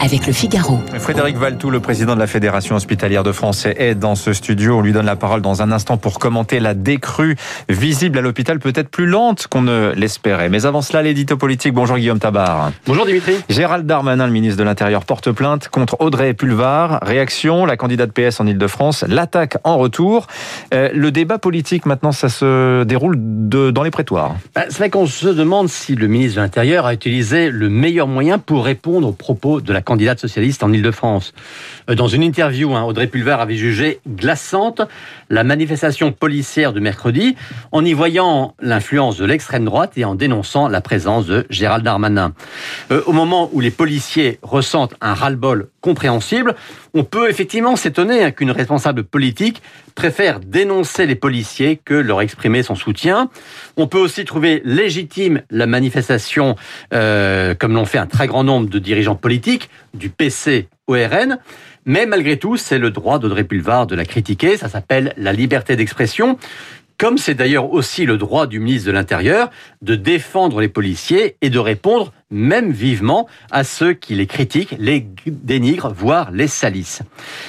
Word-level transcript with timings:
avec 0.00 0.26
le 0.26 0.32
Figaro. 0.32 0.78
Frédéric 0.98 1.36
Valtou, 1.36 1.70
le 1.70 1.80
président 1.80 2.14
de 2.14 2.20
la 2.20 2.26
Fédération 2.26 2.76
hospitalière 2.76 3.22
de 3.22 3.32
France, 3.32 3.66
est 3.66 3.94
dans 3.94 4.14
ce 4.14 4.32
studio. 4.32 4.78
On 4.78 4.80
lui 4.80 4.92
donne 4.92 5.06
la 5.06 5.16
parole 5.16 5.42
dans 5.42 5.62
un 5.62 5.72
instant 5.72 5.96
pour 5.96 6.18
commenter 6.18 6.60
la 6.60 6.74
décrue 6.74 7.36
visible 7.68 8.18
à 8.18 8.20
l'hôpital, 8.20 8.58
peut-être 8.58 8.88
plus 8.88 9.06
lente 9.06 9.46
qu'on 9.48 9.62
ne 9.62 9.92
l'espérait. 9.96 10.48
Mais 10.48 10.66
avant 10.66 10.82
cela, 10.82 11.02
l'édito 11.02 11.36
politique. 11.36 11.74
Bonjour 11.74 11.96
Guillaume 11.96 12.18
Tabar. 12.18 12.72
Bonjour 12.86 13.06
Dimitri. 13.06 13.34
Gérald 13.48 13.86
Darmanin, 13.86 14.26
le 14.26 14.32
ministre 14.32 14.58
de 14.58 14.64
l'Intérieur, 14.64 15.04
porte 15.04 15.32
plainte 15.32 15.68
contre 15.68 15.96
Audrey 16.00 16.34
Pulvar. 16.34 17.00
Réaction, 17.02 17.66
la 17.66 17.76
candidate 17.76 18.12
PS 18.12 18.40
en 18.40 18.46
Ile-de-France, 18.46 19.04
l'attaque 19.08 19.58
en 19.64 19.78
retour. 19.78 20.26
Euh, 20.74 20.90
le 20.94 21.10
débat 21.10 21.38
politique, 21.38 21.86
maintenant, 21.86 22.12
ça 22.12 22.28
se 22.28 22.84
déroule 22.84 23.16
de, 23.18 23.70
dans 23.70 23.82
les 23.82 23.90
prétoires. 23.90 24.36
Bah, 24.54 24.62
c'est 24.68 24.78
vrai 24.78 24.90
qu'on 24.90 25.06
se 25.06 25.28
demande 25.28 25.68
si 25.68 25.94
le 25.94 26.06
ministre 26.06 26.36
de 26.36 26.42
l'Intérieur 26.42 26.86
a 26.86 26.94
utilisé 26.94 27.50
le 27.50 27.68
meilleur 27.68 28.06
moyen 28.06 28.38
pour 28.38 28.64
répondre 28.64 29.08
aux 29.08 29.12
propos 29.12 29.60
de 29.60 29.72
la 29.72 29.80
candidate 29.88 30.20
socialiste 30.20 30.62
en 30.62 30.72
Ile-de-France. 30.72 31.32
Euh, 31.88 31.94
dans 31.94 32.08
une 32.08 32.22
interview, 32.22 32.74
hein, 32.74 32.84
Audrey 32.84 33.06
Pulvar 33.06 33.40
avait 33.40 33.56
jugé 33.56 34.00
glaçante 34.06 34.82
la 35.30 35.44
manifestation 35.44 36.12
policière 36.12 36.74
de 36.74 36.80
mercredi 36.80 37.36
en 37.72 37.82
y 37.84 37.94
voyant 37.94 38.54
l'influence 38.60 39.16
de 39.16 39.24
l'extrême 39.24 39.64
droite 39.64 39.92
et 39.96 40.04
en 40.04 40.14
dénonçant 40.14 40.68
la 40.68 40.82
présence 40.82 41.24
de 41.24 41.46
Gérald 41.48 41.84
Darmanin. 41.84 42.34
Euh, 42.90 43.02
au 43.06 43.12
moment 43.12 43.48
où 43.52 43.60
les 43.60 43.70
policiers 43.70 44.38
ressentent 44.42 44.94
un 45.00 45.14
ras-le-bol 45.14 45.70
compréhensible, 45.80 46.54
on 46.94 47.04
peut 47.04 47.30
effectivement 47.30 47.76
s'étonner 47.76 48.24
hein, 48.24 48.30
qu'une 48.30 48.50
responsable 48.50 49.04
politique 49.04 49.62
préfère 49.94 50.40
dénoncer 50.40 51.06
les 51.06 51.14
policiers 51.14 51.80
que 51.84 51.94
leur 51.94 52.20
exprimer 52.20 52.62
son 52.62 52.74
soutien. 52.74 53.30
On 53.76 53.86
peut 53.86 53.98
aussi 53.98 54.24
trouver 54.24 54.60
légitime 54.64 55.42
la 55.50 55.66
manifestation, 55.66 56.56
euh, 56.92 57.54
comme 57.54 57.74
l'ont 57.74 57.84
fait 57.84 57.98
un 57.98 58.06
très 58.06 58.26
grand 58.26 58.44
nombre 58.44 58.68
de 58.68 58.78
dirigeants 58.78 59.16
politiques, 59.16 59.70
du 59.94 60.08
PC 60.10 60.68
au 60.86 60.94
RN. 60.94 61.38
Mais 61.84 62.06
malgré 62.06 62.36
tout, 62.36 62.56
c'est 62.56 62.78
le 62.78 62.90
droit 62.90 63.18
d'Audrey 63.18 63.44
Pulvar 63.44 63.86
de 63.86 63.94
la 63.94 64.04
critiquer. 64.04 64.56
Ça 64.56 64.68
s'appelle 64.68 65.14
la 65.16 65.32
liberté 65.32 65.74
d'expression 65.74 66.38
comme 66.98 67.16
c'est 67.16 67.34
d'ailleurs 67.34 67.72
aussi 67.72 68.04
le 68.04 68.18
droit 68.18 68.46
du 68.46 68.58
ministre 68.58 68.88
de 68.88 68.92
l'Intérieur 68.92 69.50
de 69.82 69.94
défendre 69.94 70.60
les 70.60 70.68
policiers 70.68 71.36
et 71.40 71.48
de 71.48 71.58
répondre 71.58 72.12
même 72.30 72.72
vivement 72.72 73.28
à 73.50 73.64
ceux 73.64 73.94
qui 73.94 74.14
les 74.14 74.26
critiquent, 74.26 74.74
les 74.78 75.06
dénigrent, 75.26 75.92
voire 75.94 76.30
les 76.32 76.48
salissent. 76.48 77.02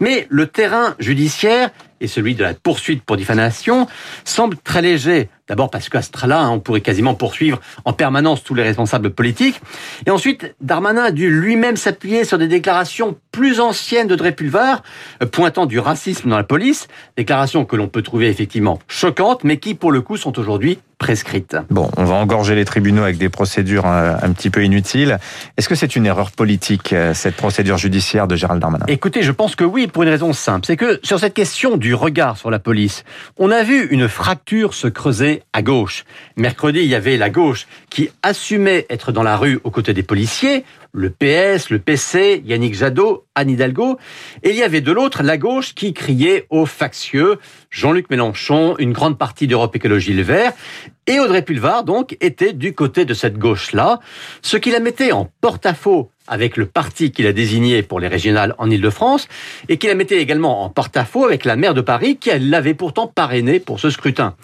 Mais 0.00 0.26
le 0.30 0.46
terrain 0.46 0.94
judiciaire 0.98 1.70
et 2.02 2.08
celui 2.08 2.34
de 2.34 2.42
la 2.42 2.52
poursuite 2.54 3.02
pour 3.02 3.16
diffamation 3.16 3.86
semble 4.24 4.56
très 4.56 4.82
léger. 4.82 5.28
D'abord 5.48 5.70
parce 5.70 5.88
qu'à 5.88 6.02
ce 6.02 6.10
là 6.26 6.40
hein, 6.40 6.50
on 6.50 6.60
pourrait 6.60 6.80
quasiment 6.80 7.14
poursuivre 7.14 7.60
en 7.84 7.92
permanence 7.92 8.42
tous 8.42 8.54
les 8.54 8.62
responsables 8.62 9.10
politiques. 9.10 9.60
Et 10.06 10.10
ensuite, 10.10 10.54
Darmanin 10.60 11.04
a 11.04 11.10
dû 11.10 11.30
lui-même 11.30 11.76
s'appuyer 11.76 12.24
sur 12.24 12.38
des 12.38 12.48
déclarations 12.48 13.16
plus 13.32 13.60
anciennes 13.60 14.06
de 14.06 14.14
Drépulvar, 14.14 14.82
euh, 15.22 15.26
pointant 15.26 15.66
du 15.66 15.78
racisme 15.78 16.30
dans 16.30 16.36
la 16.36 16.44
police. 16.44 16.88
Déclarations 17.16 17.64
que 17.64 17.76
l'on 17.76 17.88
peut 17.88 18.02
trouver 18.02 18.28
effectivement 18.28 18.78
choquantes, 18.88 19.44
mais 19.44 19.58
qui, 19.58 19.74
pour 19.74 19.92
le 19.92 20.00
coup, 20.00 20.16
sont 20.16 20.38
aujourd'hui 20.38 20.78
prescrites. 21.02 21.56
Bon, 21.68 21.90
on 21.96 22.04
va 22.04 22.14
engorger 22.14 22.54
les 22.54 22.64
tribunaux 22.64 23.02
avec 23.02 23.18
des 23.18 23.28
procédures 23.28 23.86
un, 23.86 24.02
euh, 24.02 24.16
un 24.22 24.30
petit 24.32 24.50
peu 24.50 24.62
inutiles. 24.64 25.18
Est-ce 25.56 25.68
que 25.68 25.74
c'est 25.74 25.96
une 25.96 26.06
erreur 26.06 26.30
politique, 26.30 26.92
euh, 26.92 27.12
cette 27.12 27.34
procédure 27.34 27.76
judiciaire 27.76 28.28
de 28.28 28.36
Gérald 28.36 28.60
Darmanin? 28.60 28.86
Écoutez, 28.86 29.22
je 29.22 29.32
pense 29.32 29.56
que 29.56 29.64
oui, 29.64 29.88
pour 29.88 30.04
une 30.04 30.08
raison 30.08 30.32
simple. 30.32 30.64
C'est 30.64 30.76
que 30.76 31.00
sur 31.02 31.18
cette 31.18 31.34
question 31.34 31.76
du 31.76 31.92
regard 31.92 32.36
sur 32.36 32.52
la 32.52 32.60
police, 32.60 33.02
on 33.36 33.50
a 33.50 33.64
vu 33.64 33.88
une 33.90 34.08
fracture 34.08 34.74
se 34.74 34.86
creuser 34.86 35.42
à 35.52 35.62
gauche. 35.62 36.04
Mercredi, 36.36 36.78
il 36.78 36.86
y 36.86 36.94
avait 36.94 37.16
la 37.16 37.30
gauche 37.30 37.66
qui 37.90 38.08
assumait 38.22 38.86
être 38.88 39.10
dans 39.10 39.24
la 39.24 39.36
rue 39.36 39.58
aux 39.64 39.70
côtés 39.70 39.94
des 39.94 40.04
policiers, 40.04 40.64
le 40.92 41.10
PS, 41.10 41.70
le 41.70 41.78
PC, 41.78 42.42
Yannick 42.44 42.74
Jadot, 42.74 43.26
Anne 43.34 43.50
Hidalgo, 43.50 43.98
et 44.42 44.50
il 44.50 44.56
y 44.56 44.62
avait 44.62 44.82
de 44.82 44.92
l'autre 44.92 45.22
la 45.22 45.38
gauche 45.38 45.74
qui 45.74 45.94
criait 45.94 46.46
aux 46.50 46.66
factieux, 46.66 47.38
Jean-Luc 47.70 48.10
Mélenchon, 48.10 48.76
une 48.78 48.92
grande 48.92 49.18
partie 49.18 49.46
d'Europe 49.46 49.74
Écologie 49.74 50.12
Le 50.12 50.22
Vert, 50.22 50.52
et 51.06 51.18
Audrey 51.18 51.42
Pulvar, 51.42 51.84
donc, 51.84 52.16
était 52.20 52.52
du 52.52 52.74
côté 52.74 53.04
de 53.04 53.14
cette 53.14 53.38
gauche-là, 53.38 54.00
ce 54.42 54.56
qui 54.56 54.70
la 54.70 54.80
mettait 54.80 55.12
en 55.12 55.30
porte-à-faux 55.40 56.11
avec 56.28 56.56
le 56.56 56.66
parti 56.66 57.10
qu'il 57.10 57.26
a 57.26 57.32
désigné 57.32 57.82
pour 57.82 58.00
les 58.00 58.08
régionales 58.08 58.54
en 58.58 58.70
Ile-de-France, 58.70 59.28
et 59.68 59.76
qui 59.76 59.86
la 59.86 59.94
mettait 59.94 60.20
également 60.20 60.64
en 60.64 60.70
porte-à-faux 60.70 61.24
avec 61.24 61.44
la 61.44 61.56
maire 61.56 61.74
de 61.74 61.80
Paris, 61.80 62.16
qui 62.16 62.30
l'avait 62.38 62.74
pourtant 62.74 63.06
parrainé 63.06 63.60
pour 63.60 63.80
ce 63.80 63.90
scrutin. 63.90 64.34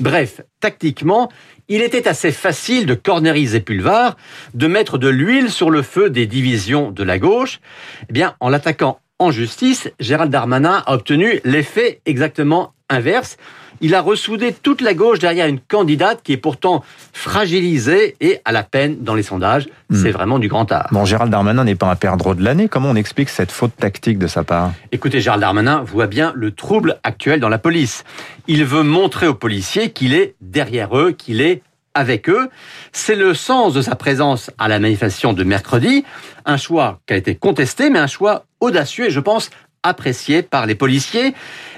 Bref, 0.00 0.40
tactiquement, 0.60 1.30
il 1.68 1.80
était 1.80 2.08
assez 2.08 2.32
facile 2.32 2.86
de 2.86 2.94
corneriser 2.94 3.60
Pulvar, 3.60 4.16
de 4.52 4.66
mettre 4.66 4.98
de 4.98 5.08
l'huile 5.08 5.50
sur 5.50 5.70
le 5.70 5.82
feu 5.82 6.10
des 6.10 6.26
divisions 6.26 6.90
de 6.90 7.02
la 7.02 7.18
gauche. 7.18 7.60
Eh 8.08 8.12
bien, 8.12 8.36
en 8.40 8.48
l'attaquant 8.50 9.00
en 9.18 9.30
justice, 9.30 9.90
Gérald 10.00 10.30
Darmanin 10.30 10.82
a 10.86 10.94
obtenu 10.94 11.40
l'effet 11.44 12.00
exactement 12.04 12.74
inverse. 12.90 13.36
Il 13.80 13.94
a 13.94 14.00
ressoudé 14.00 14.52
toute 14.52 14.80
la 14.80 14.94
gauche 14.94 15.18
derrière 15.18 15.46
une 15.46 15.60
candidate 15.60 16.20
qui 16.22 16.32
est 16.32 16.38
pourtant 16.38 16.84
fragilisée 17.12 18.16
et 18.20 18.40
à 18.44 18.52
la 18.52 18.62
peine 18.62 18.98
dans 19.00 19.14
les 19.14 19.22
sondages. 19.22 19.66
Hmm. 19.90 19.96
C'est 19.96 20.10
vraiment 20.10 20.38
du 20.38 20.48
grand 20.48 20.70
art. 20.70 20.88
Bon, 20.92 21.04
Gérald 21.04 21.30
Darmanin 21.30 21.64
n'est 21.64 21.74
pas 21.74 21.90
un 21.90 21.96
perdreau 21.96 22.34
de 22.34 22.42
l'année. 22.42 22.68
Comment 22.68 22.90
on 22.90 22.96
explique 22.96 23.28
cette 23.28 23.52
faute 23.52 23.76
tactique 23.76 24.18
de 24.18 24.26
sa 24.26 24.44
part 24.44 24.72
Écoutez, 24.92 25.20
Gérald 25.20 25.40
Darmanin 25.40 25.82
voit 25.82 26.06
bien 26.06 26.32
le 26.34 26.52
trouble 26.52 26.98
actuel 27.02 27.40
dans 27.40 27.48
la 27.48 27.58
police. 27.58 28.04
Il 28.46 28.64
veut 28.64 28.82
montrer 28.82 29.26
aux 29.26 29.34
policiers 29.34 29.90
qu'il 29.90 30.14
est 30.14 30.34
derrière 30.40 30.96
eux, 30.96 31.12
qu'il 31.12 31.40
est 31.40 31.62
avec 31.94 32.28
eux. 32.28 32.50
C'est 32.92 33.14
le 33.14 33.34
sens 33.34 33.72
de 33.72 33.80
sa 33.80 33.94
présence 33.94 34.50
à 34.58 34.68
la 34.68 34.80
manifestation 34.80 35.32
de 35.32 35.44
mercredi. 35.44 36.04
Un 36.44 36.56
choix 36.56 37.00
qui 37.06 37.14
a 37.14 37.16
été 37.16 37.36
contesté, 37.36 37.88
mais 37.88 38.00
un 38.00 38.08
choix 38.08 38.44
audacieux 38.60 39.06
et 39.06 39.10
je 39.10 39.20
pense 39.20 39.50
apprécié 39.84 40.42
par 40.42 40.66
les 40.66 40.74
policiers. 40.74 41.34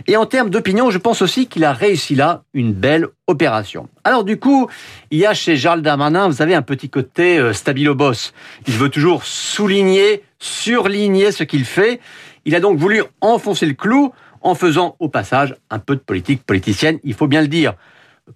Et 0.06 0.16
en 0.16 0.24
termes 0.24 0.48
d'opinion, 0.48 0.90
je 0.90 0.96
pense 0.96 1.20
aussi 1.20 1.46
qu'il 1.46 1.64
a 1.64 1.74
réussi 1.74 2.14
là 2.14 2.44
une 2.54 2.72
belle 2.72 3.08
opération. 3.26 3.90
Alors 4.04 4.24
du 4.24 4.38
coup, 4.38 4.68
il 5.10 5.18
y 5.18 5.26
a 5.26 5.34
chez 5.34 5.56
Charles 5.58 5.82
Darmanin, 5.82 6.28
vous 6.28 6.36
savez, 6.36 6.54
un 6.54 6.62
petit 6.62 6.88
côté 6.88 7.38
euh, 7.38 7.52
stabilo 7.52 7.94
boss. 7.94 8.32
Il 8.66 8.74
veut 8.74 8.88
toujours 8.88 9.24
souligner, 9.24 10.22
surligner 10.38 11.32
ce 11.32 11.44
qu'il 11.44 11.66
fait. 11.66 12.00
Il 12.46 12.54
a 12.54 12.60
donc 12.60 12.78
voulu 12.78 13.02
enfoncer 13.20 13.66
le 13.66 13.74
clou 13.74 14.12
en 14.40 14.54
faisant 14.54 14.94
au 15.00 15.08
passage 15.08 15.56
un 15.70 15.80
peu 15.80 15.96
de 15.96 16.00
politique 16.00 16.44
politicienne, 16.44 17.00
il 17.02 17.14
faut 17.14 17.26
bien 17.26 17.40
le 17.40 17.48
dire 17.48 17.74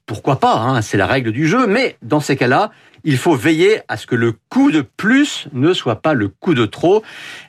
pourquoi 0.07 0.39
pas, 0.39 0.55
hein, 0.55 0.83
c'est 0.83 0.97
la 0.97 1.07
règle 1.07 1.33
du 1.33 1.49
jeu, 1.49 1.67
mais 1.67 1.97
dans 2.03 2.21
ces 2.21 2.37
cas-là, 2.37 2.71
il 3.05 3.17
faut 3.17 3.35
veiller 3.35 3.81
à 3.89 3.97
ce 3.97 4.07
que 4.07 4.15
le 4.15 4.35
coup 4.49 4.71
de 4.71 4.83
plus 4.83 5.49
ne 5.53 5.73
soit 5.73 6.03
pas 6.03 6.15
le 6.15 6.29
coup 6.29 6.55
de 6.55 6.67
trop. 6.67 7.03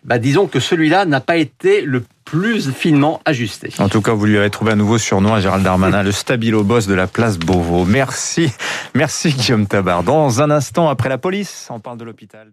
Bah, 0.04 0.18
disons 0.18 0.48
que 0.48 0.60
celui-là 0.60 1.06
n'a 1.06 1.20
pas 1.20 1.38
été 1.38 1.82
le 1.82 2.04
plus 2.24 2.72
finement 2.72 3.20
ajusté. 3.26 3.74
En 3.80 3.90
tout 3.90 4.02
cas, 4.02 4.14
vous 4.14 4.26
lui 4.26 4.38
avez 4.38 4.50
trouvé 4.50 4.72
un 4.72 4.78
nouveau 4.78 4.98
surnom 4.98 5.34
à 5.34 5.42
Gérald 5.42 5.64
Darmanin, 5.64 6.04
le 6.04 6.12
stabilo 6.12 6.64
boss 6.64 6.88
de 6.88 6.94
la 6.94 7.08
place 7.08 7.38
Beauvau. 7.38 7.84
Merci, 7.86 8.52
merci 8.94 9.32
Guillaume 9.32 9.68
Tabar. 9.68 10.04
Dans 10.04 10.42
un 10.42 10.50
instant, 10.50 10.90
après 10.90 11.10
la 11.10 11.18
police, 11.18 11.68
on 11.70 11.80
parle 11.80 11.98
de 11.98 12.06
l'hôpital. 12.06 12.48